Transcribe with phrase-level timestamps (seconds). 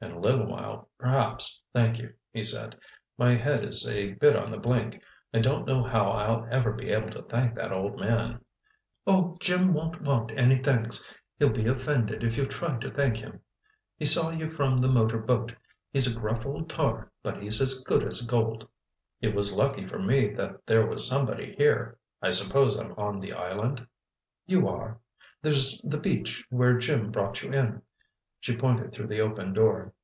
[0.00, 2.76] "In a little while, perhaps, thank you," he said.
[3.16, 5.00] "My head is a bit on the blink.
[5.32, 8.44] I don't know how I'll ever be able to thank that old man—"
[9.06, 11.08] "Oh, Jim won't want any thanks.
[11.38, 13.40] He'll be offended if you try to thank him.
[13.96, 15.54] He saw you from the motor boat.
[15.90, 18.68] He's a gruff old tar, but he's as good as gold."
[19.22, 23.86] "It was lucky for me that there was somebody here—I suppose I'm on the island?"
[24.46, 24.98] "You are.
[25.40, 27.80] There's the beach where Jim brought you in."
[28.40, 29.94] She pointed through the open door.